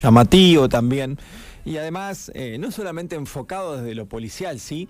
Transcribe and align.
llamativo 0.00 0.68
también. 0.68 1.18
Y 1.64 1.76
además, 1.76 2.30
eh, 2.34 2.56
no 2.58 2.70
solamente 2.70 3.16
enfocado 3.16 3.76
desde 3.76 3.94
lo 3.94 4.06
policial, 4.06 4.60
sí, 4.60 4.88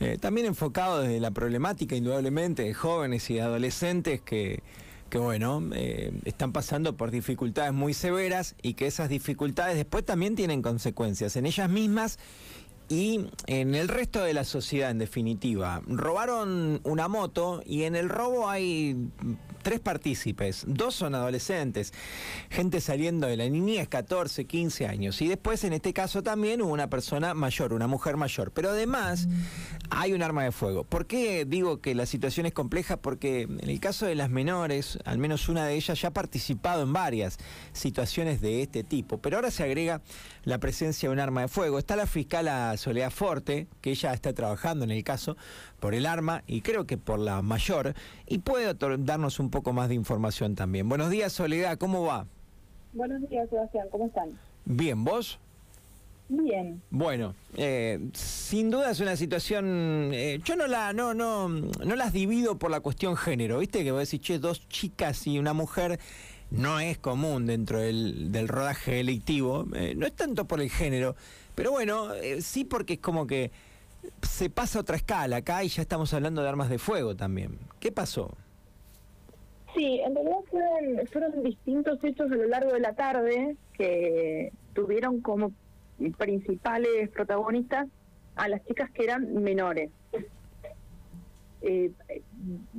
eh, 0.00 0.18
también 0.20 0.46
enfocado 0.46 1.00
desde 1.00 1.20
la 1.20 1.30
problemática, 1.30 1.94
indudablemente, 1.94 2.64
de 2.64 2.74
jóvenes 2.74 3.30
y 3.30 3.38
adolescentes 3.38 4.20
que, 4.20 4.62
que 5.10 5.18
bueno, 5.18 5.62
eh, 5.72 6.12
están 6.24 6.52
pasando 6.52 6.96
por 6.96 7.10
dificultades 7.10 7.72
muy 7.72 7.94
severas 7.94 8.56
y 8.60 8.74
que 8.74 8.88
esas 8.88 9.08
dificultades 9.08 9.76
después 9.76 10.04
también 10.04 10.34
tienen 10.34 10.60
consecuencias 10.60 11.36
en 11.36 11.46
ellas 11.46 11.70
mismas 11.70 12.18
y 12.88 13.26
en 13.46 13.74
el 13.74 13.86
resto 13.86 14.22
de 14.22 14.34
la 14.34 14.44
sociedad, 14.44 14.90
en 14.90 14.98
definitiva. 14.98 15.82
Robaron 15.86 16.80
una 16.82 17.06
moto 17.06 17.62
y 17.64 17.84
en 17.84 17.94
el 17.94 18.08
robo 18.08 18.48
hay 18.48 18.96
tres 19.68 19.80
partícipes, 19.80 20.64
dos 20.66 20.94
son 20.94 21.14
adolescentes, 21.14 21.92
gente 22.48 22.80
saliendo 22.80 23.26
de 23.26 23.36
la 23.36 23.46
niñez, 23.50 23.86
14, 23.86 24.46
15 24.46 24.86
años, 24.86 25.20
y 25.20 25.28
después 25.28 25.62
en 25.62 25.74
este 25.74 25.92
caso 25.92 26.22
también 26.22 26.62
hubo 26.62 26.72
una 26.72 26.88
persona 26.88 27.34
mayor, 27.34 27.74
una 27.74 27.86
mujer 27.86 28.16
mayor, 28.16 28.50
pero 28.50 28.70
además 28.70 29.28
hay 29.90 30.14
un 30.14 30.22
arma 30.22 30.42
de 30.42 30.52
fuego. 30.52 30.84
¿Por 30.84 31.06
qué 31.06 31.44
digo 31.44 31.82
que 31.82 31.94
la 31.94 32.06
situación 32.06 32.46
es 32.46 32.54
compleja? 32.54 32.96
Porque 32.96 33.42
en 33.42 33.68
el 33.68 33.78
caso 33.78 34.06
de 34.06 34.14
las 34.14 34.30
menores, 34.30 34.98
al 35.04 35.18
menos 35.18 35.50
una 35.50 35.66
de 35.66 35.74
ellas 35.74 36.00
ya 36.00 36.08
ha 36.08 36.12
participado 36.12 36.82
en 36.84 36.94
varias 36.94 37.36
situaciones 37.74 38.40
de 38.40 38.62
este 38.62 38.84
tipo, 38.84 39.18
pero 39.18 39.36
ahora 39.36 39.50
se 39.50 39.64
agrega 39.64 40.00
la 40.44 40.56
presencia 40.56 41.10
de 41.10 41.12
un 41.12 41.20
arma 41.20 41.42
de 41.42 41.48
fuego. 41.48 41.78
Está 41.78 41.94
la 41.94 42.06
fiscal 42.06 42.48
Soledad 42.78 43.10
Forte, 43.10 43.66
que 43.82 43.90
ella 43.90 44.14
está 44.14 44.32
trabajando 44.32 44.86
en 44.86 44.92
el 44.92 45.04
caso 45.04 45.36
por 45.80 45.94
el 45.94 46.06
arma 46.06 46.42
y 46.46 46.60
creo 46.62 46.86
que 46.86 46.98
por 46.98 47.18
la 47.18 47.42
mayor, 47.42 47.94
y 48.26 48.38
puede 48.38 48.74
darnos 48.74 49.38
un 49.38 49.50
poco 49.50 49.72
más 49.72 49.88
de 49.88 49.94
información 49.94 50.54
también. 50.54 50.88
Buenos 50.88 51.10
días, 51.10 51.32
Soledad, 51.32 51.78
¿cómo 51.78 52.04
va? 52.04 52.26
Buenos 52.92 53.28
días, 53.28 53.48
Sebastián, 53.50 53.86
¿cómo 53.90 54.06
están? 54.06 54.38
Bien, 54.64 55.04
¿vos? 55.04 55.38
Bien. 56.30 56.82
Bueno, 56.90 57.34
eh, 57.56 57.98
sin 58.12 58.70
duda 58.70 58.90
es 58.90 59.00
una 59.00 59.16
situación. 59.16 60.10
Eh, 60.12 60.40
yo 60.44 60.56
no 60.56 60.66
la 60.66 60.92
no 60.92 61.14
no 61.14 61.48
no 61.48 61.96
las 61.96 62.12
divido 62.12 62.58
por 62.58 62.70
la 62.70 62.80
cuestión 62.80 63.16
género, 63.16 63.60
¿viste? 63.60 63.82
Que 63.82 63.92
vos 63.92 64.00
decís, 64.00 64.20
che, 64.20 64.38
dos 64.38 64.68
chicas 64.68 65.26
y 65.26 65.38
una 65.38 65.54
mujer 65.54 65.98
no 66.50 66.80
es 66.80 66.98
común 66.98 67.46
dentro 67.46 67.80
del, 67.80 68.30
del 68.30 68.46
rodaje 68.46 68.92
delictivo. 68.92 69.66
Eh, 69.74 69.94
no 69.96 70.04
es 70.04 70.12
tanto 70.14 70.44
por 70.46 70.60
el 70.60 70.68
género, 70.68 71.16
pero 71.54 71.70
bueno, 71.70 72.08
sí 72.40 72.64
porque 72.64 72.94
es 72.94 73.00
como 73.00 73.26
que 73.26 73.50
se 74.22 74.50
pasa 74.50 74.78
a 74.78 74.82
otra 74.82 74.96
escala 74.96 75.36
acá 75.36 75.64
y 75.64 75.68
ya 75.68 75.82
estamos 75.82 76.12
hablando 76.14 76.42
de 76.42 76.48
armas 76.48 76.70
de 76.70 76.78
fuego 76.78 77.16
también. 77.16 77.58
¿Qué 77.80 77.92
pasó? 77.92 78.36
Sí, 79.74 80.00
en 80.00 80.14
realidad 80.14 80.38
fueron, 80.50 81.06
fueron 81.08 81.42
distintos 81.42 82.02
hechos 82.02 82.30
a 82.30 82.34
lo 82.34 82.46
largo 82.46 82.72
de 82.72 82.80
la 82.80 82.94
tarde 82.94 83.56
que 83.74 84.52
tuvieron 84.74 85.20
como 85.20 85.52
principales 86.16 87.08
protagonistas 87.10 87.88
a 88.36 88.48
las 88.48 88.64
chicas 88.66 88.90
que 88.90 89.04
eran 89.04 89.34
menores. 89.34 89.90
Eh, 91.60 91.90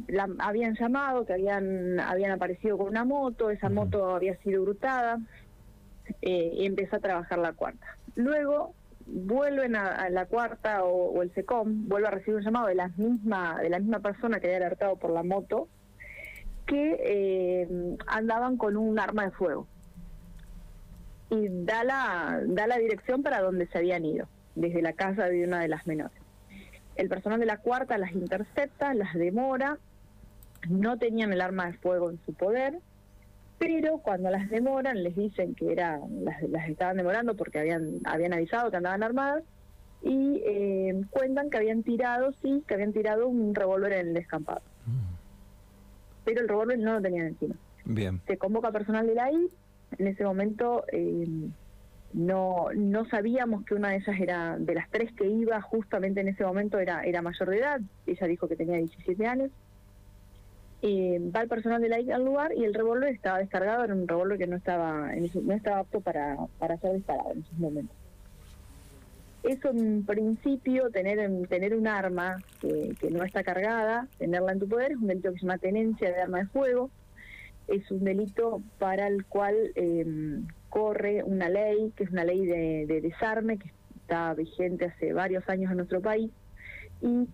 la, 0.07 0.29
habían 0.39 0.75
llamado, 0.75 1.25
que 1.25 1.33
habían, 1.33 1.99
habían 1.99 2.31
aparecido 2.31 2.77
con 2.77 2.87
una 2.87 3.03
moto, 3.03 3.49
esa 3.49 3.69
moto 3.69 4.15
había 4.15 4.37
sido 4.37 4.63
hurtada 4.63 5.19
eh, 6.21 6.51
y 6.53 6.65
empezó 6.65 6.95
a 6.95 6.99
trabajar 6.99 7.39
la 7.39 7.53
cuarta. 7.53 7.97
Luego 8.15 8.73
vuelven 9.11 9.75
a, 9.75 10.09
la 10.09 10.25
cuarta 10.25 10.83
o, 10.83 11.21
el 11.21 11.33
SECOM, 11.33 11.87
vuelve 11.87 12.07
a 12.07 12.11
recibir 12.11 12.35
un 12.35 12.43
llamado 12.43 12.67
de 12.67 12.75
la 12.75 12.89
misma, 12.89 13.59
de 13.61 13.69
la 13.69 13.79
misma 13.79 13.99
persona 13.99 14.39
que 14.39 14.47
había 14.47 14.57
alertado 14.57 14.95
por 14.97 15.11
la 15.11 15.23
moto, 15.23 15.67
que 16.65 16.99
eh, 17.03 17.97
andaban 18.07 18.57
con 18.57 18.77
un 18.77 18.99
arma 18.99 19.25
de 19.25 19.31
fuego. 19.31 19.67
Y 21.29 21.47
da 21.65 21.83
la, 21.83 22.41
da 22.45 22.67
la 22.67 22.77
dirección 22.77 23.23
para 23.23 23.41
donde 23.41 23.67
se 23.67 23.77
habían 23.77 24.05
ido, 24.05 24.27
desde 24.55 24.81
la 24.81 24.93
casa 24.93 25.25
de 25.25 25.43
una 25.43 25.59
de 25.59 25.67
las 25.67 25.85
menores. 25.87 26.17
El 26.95 27.09
personal 27.09 27.39
de 27.39 27.45
la 27.45 27.57
cuarta 27.57 27.97
las 27.97 28.11
intercepta, 28.11 28.93
las 28.93 29.13
demora, 29.13 29.77
no 30.67 30.97
tenían 30.97 31.31
el 31.31 31.41
arma 31.41 31.67
de 31.67 31.73
fuego 31.73 32.09
en 32.09 32.19
su 32.25 32.33
poder, 32.33 32.79
pero 33.59 33.97
cuando 33.97 34.31
las 34.31 34.49
demoran 34.49 35.03
les 35.03 35.15
dicen 35.15 35.53
que 35.53 35.71
era 35.71 35.99
las, 36.21 36.41
estaban 36.69 36.97
demorando 36.97 37.35
porque 37.35 37.59
habían 37.59 37.99
habían 38.05 38.33
avisado 38.33 38.71
que 38.71 38.77
andaban 38.77 39.03
armadas 39.03 39.43
y 40.01 40.41
eh, 40.45 41.03
cuentan 41.09 41.49
que 41.49 41.57
habían 41.57 41.83
tirado 41.83 42.31
sí 42.41 42.63
que 42.65 42.73
habían 42.73 42.93
tirado 42.93 43.27
un 43.27 43.53
revólver 43.53 43.93
en 43.93 44.07
el 44.07 44.13
descampado. 44.13 44.61
Mm. 44.85 45.13
pero 46.23 46.41
el 46.41 46.47
revólver 46.47 46.79
no 46.79 46.93
lo 46.93 47.01
tenían 47.01 47.27
encima. 47.27 47.55
Bien. 47.83 48.21
Se 48.25 48.37
convoca 48.37 48.71
personal 48.71 49.05
de 49.05 49.15
la 49.15 49.31
I 49.31 49.49
en 49.97 50.07
ese 50.07 50.23
momento 50.23 50.85
eh, 50.91 51.27
no 52.13 52.67
no 52.73 53.05
sabíamos 53.09 53.65
que 53.65 53.75
una 53.75 53.89
de 53.89 53.97
ellas 53.97 54.19
era 54.19 54.57
de 54.57 54.73
las 54.73 54.89
tres 54.89 55.11
que 55.13 55.27
iba 55.27 55.61
justamente 55.61 56.21
en 56.21 56.29
ese 56.29 56.45
momento 56.45 56.79
era 56.79 57.03
era 57.03 57.21
mayor 57.21 57.49
de 57.49 57.57
edad. 57.57 57.81
Ella 58.07 58.27
dijo 58.27 58.47
que 58.47 58.55
tenía 58.55 58.77
17 58.77 59.27
años 59.27 59.51
eh, 60.81 61.19
va 61.35 61.41
el 61.41 61.49
personal 61.49 61.81
de 61.81 61.89
la 61.89 61.99
I 61.99 62.11
al 62.11 62.23
lugar 62.23 62.53
y 62.55 62.63
el 62.63 62.73
revólver 62.73 63.13
estaba 63.13 63.39
descargado, 63.39 63.83
era 63.83 63.93
un 63.93 64.07
revólver 64.07 64.37
que 64.37 64.47
no 64.47 64.55
estaba 64.55 65.11
no 65.11 65.53
estaba 65.53 65.79
apto 65.79 65.99
para, 65.99 66.37
para 66.57 66.77
ser 66.77 66.93
disparado 66.93 67.31
en 67.33 67.39
esos 67.39 67.59
momentos. 67.59 67.95
Eso 69.43 69.69
en 69.69 70.05
principio, 70.05 70.89
tener 70.89 71.47
tener 71.47 71.75
un 71.75 71.87
arma 71.87 72.37
que, 72.61 72.95
no 73.11 73.23
está 73.23 73.43
cargada, 73.43 74.07
tenerla 74.17 74.53
en 74.53 74.59
tu 74.59 74.67
poder, 74.69 74.91
es 74.91 74.97
un 74.97 75.07
delito 75.07 75.31
que 75.33 75.39
se 75.39 75.45
llama 75.45 75.57
tenencia 75.57 76.09
de 76.11 76.21
arma 76.21 76.39
de 76.39 76.45
fuego, 76.47 76.89
es 77.67 77.89
un 77.91 78.03
delito 78.03 78.61
para 78.79 79.07
el 79.07 79.25
cual 79.25 79.55
em, 79.75 80.47
corre 80.69 81.23
una 81.23 81.49
ley, 81.49 81.91
que 81.95 82.03
es 82.05 82.11
una 82.11 82.23
ley 82.23 82.45
de, 82.45 82.85
de, 82.87 83.01
desarme, 83.01 83.57
que 83.57 83.69
está 84.01 84.33
vigente 84.33 84.85
hace 84.85 85.13
varios 85.13 85.47
años 85.49 85.71
en 85.71 85.77
nuestro 85.77 86.01
país, 86.01 86.31
y 87.01 87.27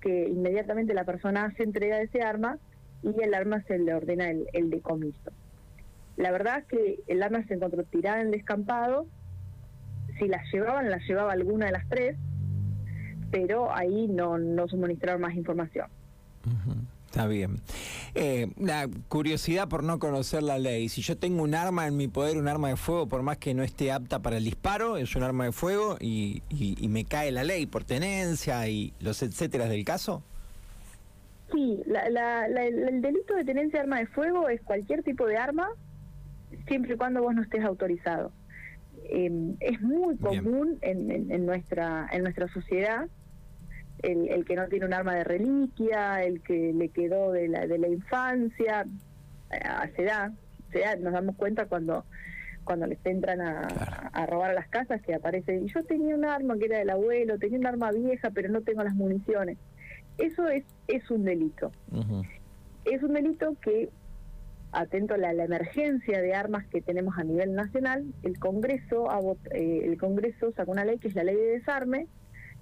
que 0.00 0.28
inmediatamente 0.28 0.94
la 0.94 1.04
persona 1.04 1.44
hace 1.44 1.62
entrega 1.62 1.98
de 1.98 2.04
ese 2.04 2.22
arma, 2.22 2.58
y 3.04 3.22
el 3.22 3.34
arma 3.34 3.62
se 3.66 3.78
le 3.78 3.94
ordena 3.94 4.30
el, 4.30 4.46
el 4.52 4.70
decomiso. 4.70 5.30
La 6.16 6.30
verdad 6.30 6.60
es 6.60 6.64
que 6.66 7.00
el 7.06 7.22
arma 7.22 7.44
se 7.46 7.54
encontró 7.54 7.84
tirada 7.84 8.20
en 8.20 8.26
el 8.26 8.32
descampado, 8.32 9.06
si 10.18 10.28
la 10.28 10.40
llevaban, 10.52 10.90
la 10.90 10.98
llevaba 10.98 11.32
alguna 11.32 11.66
de 11.66 11.72
las 11.72 11.88
tres, 11.88 12.16
pero 13.30 13.74
ahí 13.74 14.06
no, 14.06 14.38
no 14.38 14.68
suministraron 14.68 15.20
más 15.20 15.34
información. 15.34 15.88
Está 17.06 17.26
bien. 17.26 17.58
Eh, 18.14 18.48
la 18.58 18.88
curiosidad 19.08 19.68
por 19.68 19.82
no 19.82 19.98
conocer 19.98 20.42
la 20.42 20.58
ley. 20.58 20.88
Si 20.88 21.02
yo 21.02 21.16
tengo 21.16 21.42
un 21.42 21.54
arma 21.54 21.86
en 21.86 21.96
mi 21.96 22.08
poder, 22.08 22.38
un 22.38 22.48
arma 22.48 22.68
de 22.68 22.76
fuego, 22.76 23.08
por 23.08 23.22
más 23.22 23.38
que 23.38 23.54
no 23.54 23.62
esté 23.62 23.92
apta 23.92 24.20
para 24.20 24.36
el 24.36 24.44
disparo, 24.44 24.96
es 24.96 25.14
un 25.16 25.22
arma 25.22 25.44
de 25.44 25.52
fuego 25.52 25.96
y, 26.00 26.42
y 26.48 26.88
me 26.88 27.04
cae 27.04 27.32
la 27.32 27.44
ley 27.44 27.66
por 27.66 27.84
tenencia 27.84 28.68
y 28.68 28.92
los 29.00 29.22
etcétera 29.22 29.66
del 29.66 29.84
caso. 29.84 30.22
Sí, 31.86 31.92
el 31.96 33.02
delito 33.02 33.34
de 33.34 33.44
tenencia 33.44 33.78
de 33.78 33.82
arma 33.84 33.98
de 33.98 34.06
fuego 34.06 34.48
es 34.48 34.60
cualquier 34.62 35.02
tipo 35.02 35.26
de 35.26 35.36
arma, 35.36 35.68
siempre 36.66 36.94
y 36.94 36.96
cuando 36.96 37.22
vos 37.22 37.34
no 37.34 37.42
estés 37.42 37.64
autorizado. 37.64 38.32
Em, 39.10 39.56
es 39.60 39.80
muy 39.82 40.16
común 40.16 40.78
en, 40.80 41.44
nuestra 41.44 42.08
en 42.10 42.22
nuestra 42.22 42.48
sociedad 42.48 43.06
el, 44.02 44.44
que 44.44 44.56
no 44.56 44.66
tiene 44.68 44.86
un 44.86 44.94
arma 44.94 45.14
de 45.14 45.24
reliquia, 45.24 46.22
el 46.22 46.42
que 46.42 46.72
le 46.72 46.88
quedó 46.88 47.32
de 47.32 47.48
la, 47.48 47.66
de 47.66 47.78
la 47.78 47.88
infancia, 47.88 48.86
eh, 49.50 49.92
se 49.96 50.04
da, 50.04 50.32
se 50.72 50.80
da, 50.80 50.96
nos 50.96 51.12
damos 51.12 51.36
cuenta 51.36 51.66
cuando 51.66 52.04
cuando 52.64 52.86
les 52.86 52.98
entran 53.04 53.42
a, 53.42 53.66
a, 54.10 54.24
robar 54.24 54.52
a 54.52 54.54
las 54.54 54.68
casas 54.68 55.02
que 55.02 55.14
aparece, 55.14 55.54
y 55.54 55.66
yo 55.66 55.84
tenía 55.84 56.14
un 56.14 56.24
arma 56.24 56.56
que 56.56 56.64
era 56.64 56.78
del 56.78 56.88
abuelo, 56.88 57.38
tenía 57.38 57.58
un 57.58 57.66
arma 57.66 57.92
vieja, 57.92 58.30
pero 58.30 58.48
no 58.48 58.62
tengo 58.62 58.82
las 58.82 58.94
municiones. 58.94 59.58
Eso 60.18 60.48
es, 60.48 60.64
es 60.88 61.10
un 61.10 61.24
delito. 61.24 61.72
Es 62.84 63.02
un 63.02 63.14
delito 63.14 63.56
que, 63.60 63.90
atento 64.72 65.14
a 65.14 65.18
la, 65.18 65.32
emergencia 65.32 66.20
de 66.20 66.34
armas 66.34 66.66
que 66.66 66.80
tenemos 66.80 67.18
a 67.18 67.24
nivel 67.24 67.54
nacional, 67.54 68.04
el 68.22 68.38
Congreso, 68.38 69.08
eh, 69.50 69.82
el 69.84 69.98
Congreso 69.98 70.52
sacó 70.52 70.72
una 70.72 70.84
ley 70.84 70.98
que 70.98 71.08
es 71.08 71.14
la 71.14 71.24
ley 71.24 71.36
de 71.36 71.58
desarme, 71.58 72.06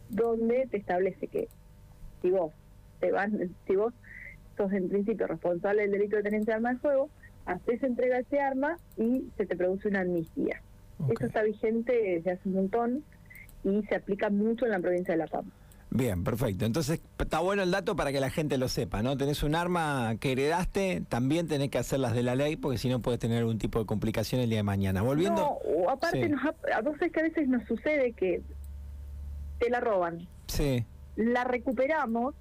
donde 0.08 0.66
te 0.70 0.76
establece 0.76 1.26
que 1.26 1.48
si 2.20 2.30
vos 2.30 2.52
te 3.00 3.10
van, 3.10 3.50
si 3.66 3.76
vos 3.76 3.92
sos 4.56 4.72
en 4.72 4.88
principio 4.88 5.26
responsable 5.26 5.82
del 5.82 5.92
delito 5.92 6.16
de 6.16 6.22
tenencia 6.22 6.52
de 6.52 6.56
arma 6.56 6.72
de 6.74 6.78
fuego, 6.78 7.10
haces 7.46 7.82
entrega 7.82 8.16
de 8.16 8.22
ese 8.22 8.40
arma 8.40 8.76
y 8.96 9.26
se 9.36 9.46
te 9.46 9.56
produce 9.56 9.88
una 9.88 10.00
amnistía. 10.00 10.62
Eso 11.08 11.26
está 11.26 11.42
vigente 11.42 11.92
desde 11.92 12.32
hace 12.32 12.48
un 12.48 12.54
montón 12.54 13.04
y 13.64 13.82
se 13.84 13.96
aplica 13.96 14.30
mucho 14.30 14.66
en 14.66 14.70
la 14.70 14.78
provincia 14.78 15.14
de 15.14 15.18
La 15.18 15.26
Pampa. 15.26 15.61
Bien, 15.94 16.24
perfecto. 16.24 16.64
Entonces 16.64 17.02
está 17.18 17.40
bueno 17.40 17.62
el 17.62 17.70
dato 17.70 17.94
para 17.94 18.12
que 18.12 18.20
la 18.20 18.30
gente 18.30 18.56
lo 18.56 18.68
sepa, 18.68 19.02
¿no? 19.02 19.18
Tenés 19.18 19.42
un 19.42 19.54
arma 19.54 20.16
que 20.18 20.32
heredaste, 20.32 21.02
también 21.06 21.48
tenés 21.48 21.68
que 21.68 21.76
hacer 21.76 22.00
las 22.00 22.14
de 22.14 22.22
la 22.22 22.34
ley 22.34 22.56
porque 22.56 22.78
si 22.78 22.88
no 22.88 23.02
puedes 23.02 23.20
tener 23.20 23.38
algún 23.38 23.58
tipo 23.58 23.78
de 23.78 23.84
complicación 23.84 24.40
el 24.40 24.48
día 24.48 24.60
de 24.60 24.62
mañana. 24.62 25.02
Volviendo. 25.02 25.58
No, 25.76 25.90
aparte, 25.90 26.30
nos 26.30 26.42
a 26.44 26.80
vos 26.80 26.96
que 26.98 27.20
a 27.20 27.22
veces 27.22 27.46
nos 27.46 27.62
sucede 27.66 28.12
que 28.12 28.40
te 29.58 29.68
la 29.68 29.80
roban. 29.80 30.26
Sí. 30.46 30.86
La 31.16 31.44
recuperamos 31.44 32.34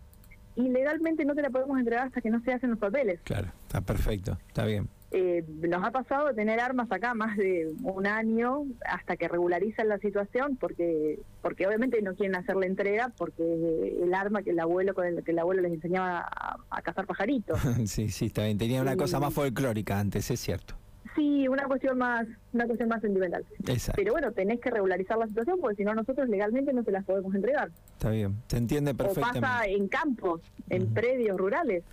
y 0.56 0.70
legalmente 0.70 1.26
no 1.26 1.36
te 1.36 1.42
la 1.42 1.50
podemos 1.50 1.78
entregar 1.78 2.08
hasta 2.08 2.22
que 2.22 2.30
no 2.30 2.42
se 2.44 2.54
hacen 2.54 2.70
los 2.70 2.80
papeles. 2.80 3.20
Claro, 3.26 3.52
está 3.64 3.82
perfecto, 3.82 4.38
está 4.48 4.64
bien. 4.64 4.88
Eh, 5.14 5.44
nos 5.60 5.84
ha 5.84 5.92
pasado 5.92 6.28
de 6.28 6.34
tener 6.34 6.62
armas 6.62 6.90
acá 6.90 7.14
más 7.14 7.36
de 7.36 7.70
un 7.84 8.08
año 8.08 8.64
hasta 8.86 9.18
que 9.18 9.28
regularizan 9.28 9.90
la 9.90 9.98
situación 9.98 10.56
porque 10.56 11.20
porque 11.42 11.68
obviamente 11.68 12.02
no 12.02 12.16
quieren 12.16 12.38
hacer 12.38 12.56
la 12.56 12.66
entrega 12.66 13.12
porque 13.18 13.98
el 14.02 14.14
arma 14.14 14.42
que 14.42 14.52
el 14.52 14.60
abuelo 14.60 14.94
con 14.94 15.06
el 15.06 15.22
que 15.22 15.32
el 15.32 15.40
abuelo 15.40 15.64
les 15.64 15.74
enseñaba 15.74 16.26
a, 16.70 16.82
cazar 16.82 17.06
pajaritos. 17.06 17.60
sí, 17.88 18.08
sí, 18.08 18.28
está 18.28 18.46
bien. 18.46 18.58
Tenía 18.58 18.82
una 18.82 18.96
cosa 18.96 19.20
más 19.20 19.34
folclórica 19.34 20.00
antes, 20.00 20.32
es 20.32 20.40
cierto. 20.40 20.76
Sí, 21.14 21.46
una 21.50 21.66
cuestión 21.66 21.98
más 21.98 22.26
una 22.54 22.66
cuestión 22.66 22.88
más 22.88 23.02
sentimental. 23.02 23.46
Exacto. 23.68 24.02
Pero 24.02 24.14
bueno, 24.14 24.32
tenés 24.32 24.62
que 24.62 24.70
regularizar 24.70 25.18
la 25.18 25.28
situación 25.28 25.60
porque 25.60 25.76
si 25.76 25.84
no 25.84 25.94
nosotros 25.94 26.30
legalmente 26.30 26.72
no 26.72 26.84
se 26.84 26.92
las 26.92 27.04
podemos 27.04 27.36
entregar. 27.36 27.70
Está 27.94 28.12
bien, 28.12 28.38
te 28.48 28.56
entiende 28.56 28.96
perfectamente. 28.96 29.40
O 29.40 29.42
pasa 29.42 29.66
en 29.66 29.90
campos, 29.90 30.42
en 30.70 30.94
predios 30.94 31.36
rurales. 31.36 31.84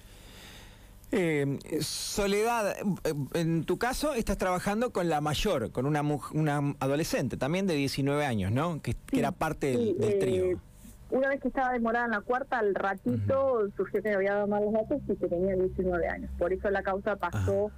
Eh, 1.11 1.59
Soledad, 1.81 2.77
eh, 3.05 3.15
en 3.35 3.65
tu 3.65 3.79
caso 3.79 4.15
estás 4.15 4.37
trabajando 4.37 4.91
con 4.93 5.09
la 5.09 5.21
mayor, 5.21 5.71
con 5.73 5.87
una, 5.87 6.03
una 6.03 6.75
adolescente 6.81 7.37
también 7.37 7.67
de 7.67 7.75
19 7.75 8.27
años, 8.27 8.53
¿no? 8.53 8.83
Que, 8.83 8.95
era 9.13 9.33
parte 9.33 9.69
del, 9.69 9.97
eh, 10.01 10.19
trío. 10.21 10.61
Una 11.11 11.31
vez 11.31 11.41
que 11.41 11.49
estaba 11.49 11.73
demorada 11.73 12.05
en 12.05 12.11
la 12.11 12.21
cuarta, 12.21 12.59
al 12.59 12.75
ratito 12.75 13.71
surgió 13.77 14.03
que 14.03 14.13
había 14.13 14.35
dado 14.35 14.47
malos 14.47 14.73
datos 14.75 15.01
y 15.09 15.17
que 15.17 15.27
tenía 15.27 15.57
19 15.57 16.07
años. 16.09 16.31
Por 16.39 16.53
eso 16.53 16.69
la 16.69 16.83
causa 16.83 17.17
pasó 17.17 17.71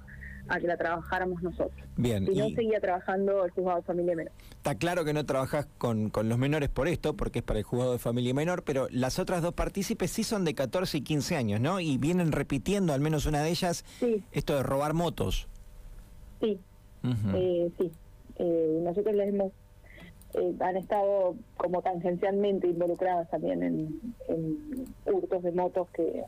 a 0.47 0.59
que 0.59 0.67
la 0.67 0.77
trabajáramos 0.77 1.41
nosotros. 1.41 1.79
Bien. 1.97 2.27
Y, 2.31 2.37
no 2.37 2.49
seguía 2.49 2.79
trabajando 2.79 3.45
el 3.45 3.51
juzgado 3.51 3.77
de 3.77 3.83
familia 3.83 4.15
menor. 4.15 4.33
Está 4.51 4.75
claro 4.75 5.05
que 5.05 5.13
no 5.13 5.25
trabajas 5.25 5.67
con, 5.77 6.09
con 6.09 6.29
los 6.29 6.37
menores 6.37 6.69
por 6.69 6.87
esto, 6.87 7.15
porque 7.15 7.39
es 7.39 7.45
para 7.45 7.59
el 7.59 7.65
juzgado 7.65 7.93
de 7.93 7.99
familia 7.99 8.33
menor, 8.33 8.63
pero 8.63 8.87
las 8.91 9.19
otras 9.19 9.41
dos 9.41 9.53
partícipes 9.53 10.11
sí 10.11 10.23
son 10.23 10.45
de 10.45 10.53
14 10.53 10.97
y 10.97 11.01
15 11.01 11.35
años, 11.35 11.61
¿no? 11.61 11.79
Y 11.79 11.97
vienen 11.97 12.31
repitiendo, 12.31 12.93
al 12.93 13.01
menos 13.01 13.25
una 13.25 13.41
de 13.41 13.49
ellas, 13.49 13.85
esto 14.31 14.55
de 14.55 14.63
robar 14.63 14.93
motos. 14.93 15.47
Sí, 16.39 16.59
eh, 17.33 17.71
sí. 17.77 17.91
Eh, 18.37 18.79
nosotros 18.83 19.15
les 19.15 19.29
hemos 19.29 19.51
eh, 20.33 20.55
han 20.61 20.77
estado 20.77 21.35
como 21.57 21.81
tangencialmente 21.81 22.67
involucradas 22.67 23.29
también 23.29 23.63
en, 23.63 24.01
hurtos 25.05 25.43
de 25.43 25.51
motos 25.51 25.89
que 25.89 26.23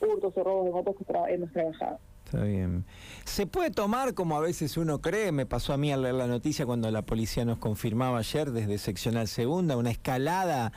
hurtos 0.00 0.36
o 0.36 0.44
robos 0.44 0.66
de 0.66 0.70
motos 0.72 0.96
que 0.96 1.34
hemos 1.34 1.52
trabajado. 1.52 1.98
Está 2.32 2.46
bien. 2.46 2.86
¿Se 3.26 3.46
puede 3.46 3.70
tomar 3.70 4.14
como 4.14 4.38
a 4.38 4.40
veces 4.40 4.78
uno 4.78 5.02
cree? 5.02 5.32
Me 5.32 5.44
pasó 5.44 5.74
a 5.74 5.76
mí 5.76 5.92
al 5.92 6.00
leer 6.00 6.14
la 6.14 6.26
noticia 6.26 6.64
cuando 6.64 6.90
la 6.90 7.02
policía 7.02 7.44
nos 7.44 7.58
confirmaba 7.58 8.20
ayer 8.20 8.52
desde 8.52 8.78
seccional 8.78 9.28
segunda, 9.28 9.76
una 9.76 9.90
escalada 9.90 10.72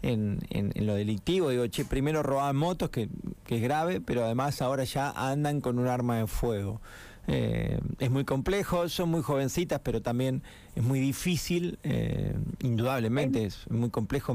en, 0.00 0.38
en, 0.48 0.72
lo 0.86 0.94
delictivo. 0.94 1.50
Digo, 1.50 1.66
che, 1.66 1.84
primero 1.84 2.22
robaban 2.22 2.56
motos, 2.56 2.88
que, 2.88 3.10
que 3.44 3.56
es 3.56 3.62
grave, 3.62 4.00
pero 4.00 4.24
además 4.24 4.62
ahora 4.62 4.84
ya 4.84 5.10
andan 5.10 5.60
con 5.60 5.78
un 5.78 5.86
arma 5.86 6.16
de 6.16 6.26
fuego. 6.28 6.80
Eh, 7.28 7.78
es 7.98 8.10
muy 8.10 8.24
complejo, 8.24 8.88
son 8.88 9.10
muy 9.10 9.22
jovencitas, 9.22 9.80
pero 9.82 10.00
también 10.00 10.42
es 10.74 10.82
muy 10.82 11.00
difícil, 11.00 11.78
eh, 11.82 12.34
indudablemente 12.60 13.44
es 13.44 13.68
muy 13.70 13.90
complejo 13.90 14.34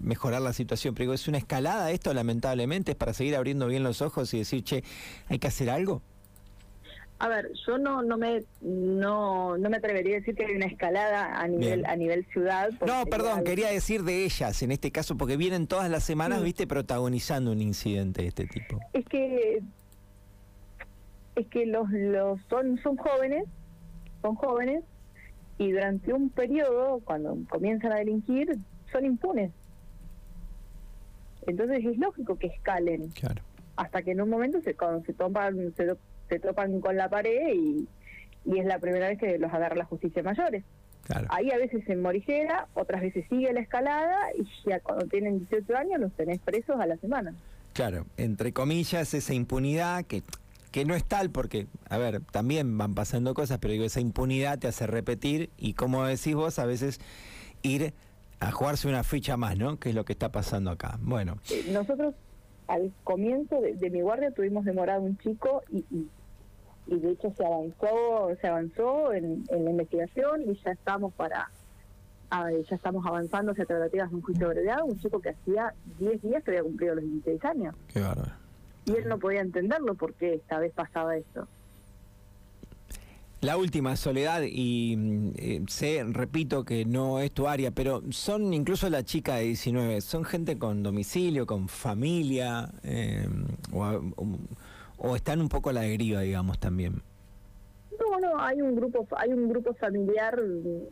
mejorar 0.00 0.40
la 0.40 0.52
situación. 0.52 0.94
Pero 0.94 1.12
es 1.12 1.28
una 1.28 1.38
escalada 1.38 1.90
esto, 1.90 2.12
lamentablemente, 2.14 2.92
es 2.92 2.96
para 2.96 3.12
seguir 3.12 3.36
abriendo 3.36 3.66
bien 3.66 3.82
los 3.82 4.02
ojos 4.02 4.32
y 4.34 4.38
decir, 4.38 4.64
che, 4.64 4.84
hay 5.28 5.38
que 5.38 5.48
hacer 5.48 5.70
algo. 5.70 6.02
A 7.18 7.28
ver, 7.28 7.50
yo 7.66 7.78
no 7.78 8.02
no 8.02 8.18
me 8.18 8.42
no, 8.60 9.56
no 9.56 9.70
me 9.70 9.78
atrevería 9.78 10.16
a 10.16 10.18
decir 10.18 10.34
que 10.34 10.44
hay 10.44 10.54
una 10.54 10.66
escalada 10.66 11.40
a 11.40 11.48
nivel 11.48 11.86
a 11.86 11.96
nivel 11.96 12.26
ciudad. 12.26 12.70
No, 12.86 13.06
perdón, 13.06 13.42
quería 13.42 13.68
decir 13.68 14.02
de 14.02 14.26
ellas 14.26 14.62
en 14.62 14.70
este 14.70 14.90
caso 14.90 15.16
porque 15.16 15.38
vienen 15.38 15.66
todas 15.66 15.90
las 15.90 16.04
semanas, 16.04 16.42
viste, 16.42 16.66
protagonizando 16.66 17.52
un 17.52 17.62
incidente 17.62 18.20
de 18.20 18.28
este 18.28 18.46
tipo. 18.46 18.78
Es 18.92 19.06
que 19.06 19.62
es 21.36 21.46
que 21.48 21.66
los, 21.66 21.90
los 21.90 22.40
son, 22.48 22.78
son 22.82 22.96
jóvenes, 22.96 23.44
son 24.22 24.34
jóvenes, 24.34 24.82
y 25.58 25.70
durante 25.70 26.12
un 26.12 26.30
periodo, 26.30 27.00
cuando 27.04 27.36
comienzan 27.48 27.92
a 27.92 27.96
delinquir, 27.96 28.58
son 28.90 29.04
impunes. 29.04 29.52
Entonces 31.46 31.84
es 31.84 31.98
lógico 31.98 32.38
que 32.38 32.48
escalen. 32.48 33.12
Hasta 33.76 34.02
que 34.02 34.12
en 34.12 34.22
un 34.22 34.30
momento 34.30 34.60
se, 34.62 34.74
cuando 34.74 35.04
se 35.04 35.12
topan, 35.12 35.74
se, 35.76 36.38
topan 36.40 36.80
con 36.80 36.96
la 36.96 37.08
pared 37.08 37.54
y, 37.54 37.88
y, 38.44 38.58
es 38.58 38.66
la 38.66 38.78
primera 38.78 39.08
vez 39.08 39.18
que 39.18 39.38
los 39.38 39.52
agarra 39.52 39.76
la 39.76 39.84
justicia 39.84 40.22
mayores. 40.22 40.64
Ahí 41.28 41.52
a 41.52 41.56
veces 41.56 41.84
se 41.84 41.94
morigera, 41.94 42.66
otras 42.74 43.00
veces 43.00 43.24
sigue 43.28 43.52
la 43.52 43.60
escalada 43.60 44.16
y 44.36 44.44
ya 44.68 44.80
cuando 44.80 45.06
tienen 45.06 45.38
18 45.38 45.76
años 45.76 46.00
los 46.00 46.12
tenés 46.14 46.40
presos 46.40 46.80
a 46.80 46.86
la 46.86 46.96
semana. 46.96 47.32
Claro, 47.74 48.06
entre 48.16 48.52
comillas, 48.52 49.14
esa 49.14 49.34
impunidad 49.34 50.04
que 50.04 50.22
que 50.76 50.84
no 50.84 50.94
es 50.94 51.06
tal 51.06 51.30
porque, 51.30 51.68
a 51.88 51.96
ver, 51.96 52.20
también 52.20 52.76
van 52.76 52.94
pasando 52.94 53.32
cosas, 53.32 53.56
pero 53.60 53.72
digo, 53.72 53.86
esa 53.86 54.00
impunidad 54.00 54.58
te 54.58 54.68
hace 54.68 54.86
repetir 54.86 55.48
y 55.56 55.72
como 55.72 56.04
decís 56.04 56.34
vos, 56.34 56.58
a 56.58 56.66
veces 56.66 57.00
ir 57.62 57.94
a 58.40 58.52
jugarse 58.52 58.86
una 58.86 59.02
ficha 59.02 59.38
más, 59.38 59.56
¿no? 59.56 59.78
Que 59.78 59.88
es 59.88 59.94
lo 59.94 60.04
que 60.04 60.12
está 60.12 60.30
pasando 60.32 60.70
acá. 60.70 60.98
Bueno. 61.00 61.38
Nosotros 61.72 62.14
al 62.66 62.92
comienzo 63.04 63.58
de, 63.62 63.88
mi 63.88 64.02
guardia 64.02 64.32
tuvimos 64.32 64.66
demorado 64.66 65.00
un 65.00 65.16
chico 65.16 65.62
y, 65.72 65.82
y, 65.90 66.10
de 66.98 67.12
hecho 67.12 67.32
se 67.34 67.46
avanzó 67.46 68.36
se 68.38 68.46
avanzó 68.46 69.14
en, 69.14 69.46
la 69.48 69.70
investigación 69.70 70.42
y 70.42 70.62
ya 70.62 70.72
estamos 70.72 71.14
para 71.14 71.50
ya 72.30 72.76
estamos 72.76 73.06
avanzando 73.06 73.52
hacia 73.52 73.64
tratativas 73.64 74.10
de 74.10 74.16
un 74.16 74.20
juicio 74.20 74.50
de 74.50 74.76
un 74.84 74.98
chico 74.98 75.22
que 75.22 75.30
hacía 75.30 75.72
10 75.98 76.20
días 76.20 76.44
que 76.44 76.50
había 76.50 76.64
cumplido 76.64 76.96
los 76.96 77.04
16 77.04 77.44
años. 77.46 77.74
Qué 77.88 78.00
bárbaro 78.00 78.45
y 78.86 78.92
él 78.92 79.08
no 79.08 79.18
podía 79.18 79.40
entenderlo 79.40 79.94
porque 79.94 80.34
esta 80.34 80.58
vez 80.58 80.72
pasaba 80.72 81.16
esto. 81.16 81.46
La 83.42 83.58
última, 83.58 83.94
Soledad, 83.96 84.42
y 84.44 84.96
mm, 84.96 85.32
eh, 85.36 85.62
sé, 85.68 86.02
repito 86.04 86.64
que 86.64 86.84
no 86.84 87.20
es 87.20 87.32
tu 87.32 87.46
área, 87.46 87.70
pero 87.70 88.02
son 88.10 88.54
incluso 88.54 88.88
la 88.88 89.04
chica 89.04 89.36
de 89.36 89.44
19, 89.44 90.00
son 90.00 90.24
gente 90.24 90.58
con 90.58 90.82
domicilio, 90.82 91.46
con 91.46 91.68
familia, 91.68 92.70
eh, 92.82 93.28
o, 93.72 95.14
están 95.14 95.40
un 95.40 95.48
poco 95.48 95.70
a 95.70 95.74
la 95.74 95.82
deriva, 95.82 96.22
digamos, 96.22 96.58
también. 96.58 97.02
No, 98.00 98.18
no, 98.18 98.40
hay 98.40 98.62
un 98.62 98.74
grupo, 98.74 99.06
hay 99.16 99.32
un 99.32 99.48
grupo 99.48 99.74
familiar, 99.74 100.40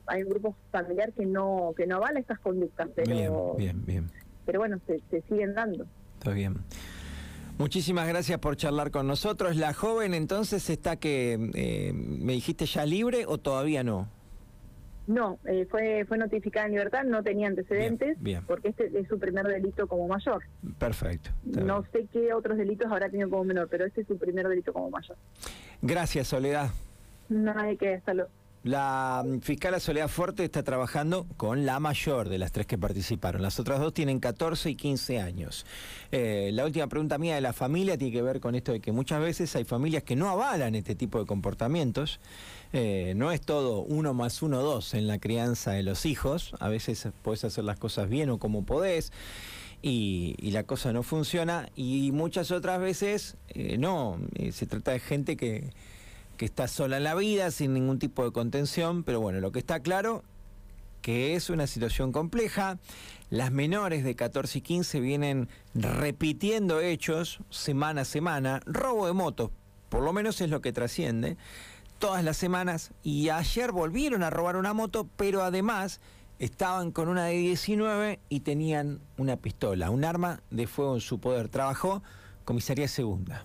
hay 0.06 0.22
un 0.22 0.28
grupo 0.28 0.54
familiar 0.70 1.12
que 1.12 1.24
no, 1.24 1.72
que 1.76 1.86
no 1.86 1.96
avala 1.96 2.20
estas 2.20 2.38
conductas, 2.40 2.88
pero, 2.94 3.54
bien, 3.56 3.84
bien, 3.84 4.04
bien. 4.04 4.10
pero 4.44 4.60
bueno, 4.60 4.78
se, 4.86 5.00
se 5.10 5.22
siguen 5.22 5.54
dando. 5.54 5.86
Está 6.18 6.32
bien. 6.32 6.58
Muchísimas 7.58 8.08
gracias 8.08 8.38
por 8.40 8.56
charlar 8.56 8.90
con 8.90 9.06
nosotros. 9.06 9.56
¿La 9.56 9.72
joven 9.72 10.12
entonces 10.12 10.68
está 10.70 10.96
que, 10.96 11.34
eh, 11.54 11.92
me 11.94 12.32
dijiste 12.32 12.66
ya 12.66 12.84
libre 12.84 13.26
o 13.26 13.38
todavía 13.38 13.84
no? 13.84 14.08
No, 15.06 15.38
eh, 15.44 15.66
fue 15.70 16.04
fue 16.06 16.16
notificada 16.16 16.66
en 16.66 16.72
libertad, 16.72 17.04
no 17.04 17.22
tenía 17.22 17.46
antecedentes, 17.46 18.16
porque 18.46 18.68
este 18.68 18.90
es 18.98 19.06
su 19.06 19.18
primer 19.18 19.46
delito 19.46 19.86
como 19.86 20.08
mayor. 20.08 20.42
Perfecto. 20.78 21.30
No 21.44 21.84
sé 21.92 22.06
qué 22.10 22.32
otros 22.32 22.56
delitos 22.56 22.90
habrá 22.90 23.10
tenido 23.10 23.28
como 23.28 23.44
menor, 23.44 23.68
pero 23.70 23.84
este 23.84 24.00
es 24.00 24.06
su 24.06 24.16
primer 24.16 24.48
delito 24.48 24.72
como 24.72 24.90
mayor. 24.90 25.16
Gracias, 25.82 26.28
Soledad. 26.28 26.70
No 27.28 27.52
hay 27.56 27.76
que, 27.76 27.94
hasta 27.94 28.14
luego. 28.14 28.30
La 28.64 29.22
fiscal 29.42 29.78
Soledad 29.78 30.08
Forte 30.08 30.42
está 30.42 30.62
trabajando 30.62 31.26
con 31.36 31.66
la 31.66 31.80
mayor 31.80 32.30
de 32.30 32.38
las 32.38 32.50
tres 32.50 32.66
que 32.66 32.78
participaron. 32.78 33.42
Las 33.42 33.60
otras 33.60 33.78
dos 33.78 33.92
tienen 33.92 34.20
14 34.20 34.70
y 34.70 34.74
15 34.74 35.20
años. 35.20 35.66
Eh, 36.10 36.48
la 36.54 36.64
última 36.64 36.86
pregunta 36.86 37.18
mía 37.18 37.34
de 37.34 37.42
la 37.42 37.52
familia 37.52 37.98
tiene 37.98 38.14
que 38.14 38.22
ver 38.22 38.40
con 38.40 38.54
esto 38.54 38.72
de 38.72 38.80
que 38.80 38.90
muchas 38.90 39.20
veces 39.20 39.54
hay 39.54 39.64
familias 39.64 40.02
que 40.02 40.16
no 40.16 40.30
avalan 40.30 40.74
este 40.74 40.94
tipo 40.94 41.18
de 41.18 41.26
comportamientos. 41.26 42.20
Eh, 42.72 43.12
no 43.16 43.32
es 43.32 43.42
todo 43.42 43.82
uno 43.82 44.14
más 44.14 44.40
uno, 44.40 44.62
dos 44.62 44.94
en 44.94 45.08
la 45.08 45.18
crianza 45.18 45.72
de 45.72 45.82
los 45.82 46.06
hijos. 46.06 46.54
A 46.58 46.70
veces 46.70 47.06
puedes 47.20 47.44
hacer 47.44 47.64
las 47.64 47.78
cosas 47.78 48.08
bien 48.08 48.30
o 48.30 48.38
como 48.38 48.64
podés. 48.64 49.12
Y, 49.82 50.36
la 50.52 50.62
cosa 50.62 50.94
no 50.94 51.02
funciona. 51.02 51.68
Y 51.76 52.12
muchas 52.12 52.50
otras 52.50 52.80
veces 52.80 53.36
eh, 53.48 53.76
no. 53.76 54.18
se 54.52 54.64
trata 54.64 54.92
de 54.92 55.00
gente 55.00 55.36
que 55.36 55.70
que 56.36 56.44
está 56.44 56.68
sola 56.68 56.98
en 56.98 57.04
la 57.04 57.14
vida, 57.14 57.50
sin 57.50 57.74
ningún 57.74 57.98
tipo 57.98 58.24
de 58.24 58.32
contención, 58.32 59.04
pero 59.04 59.20
bueno, 59.20 59.40
lo 59.40 59.52
que 59.52 59.58
está 59.58 59.80
claro 59.80 60.22
que 61.04 61.34
es 61.34 61.50
una 61.50 61.66
situación 61.66 62.12
compleja. 62.12 62.78
Las 63.28 63.52
menores 63.52 64.04
de 64.04 64.16
14 64.16 64.58
y 64.58 64.62
15 64.62 65.00
vienen 65.00 65.50
repitiendo 65.74 66.80
hechos 66.80 67.40
semana 67.50 68.02
a 68.02 68.04
semana, 68.06 68.60
robo 68.64 69.06
de 69.06 69.12
motos, 69.12 69.50
por 69.90 70.02
lo 70.02 70.14
menos 70.14 70.40
es 70.40 70.48
lo 70.48 70.62
que 70.62 70.72
trasciende, 70.72 71.36
todas 71.98 72.24
las 72.24 72.38
semanas, 72.38 72.92
y 73.02 73.28
ayer 73.28 73.70
volvieron 73.70 74.22
a 74.22 74.30
robar 74.30 74.56
una 74.56 74.72
moto, 74.72 75.06
pero 75.16 75.42
además 75.42 76.00
estaban 76.38 76.90
con 76.90 77.08
una 77.08 77.26
de 77.26 77.34
19 77.34 78.20
y 78.30 78.40
tenían 78.40 79.00
una 79.18 79.36
pistola, 79.36 79.90
un 79.90 80.04
arma 80.04 80.40
de 80.50 80.66
fuego 80.66 80.94
en 80.94 81.00
su 81.02 81.20
poder. 81.20 81.50
Trabajó 81.50 82.02
comisaría 82.46 82.88
segunda. 82.88 83.44